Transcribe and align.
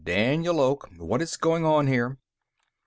"Daniel 0.03 0.59
Oak. 0.59 0.89
What 0.97 1.21
is 1.21 1.37
going 1.37 1.63
on 1.63 1.85
here?" 1.85 2.17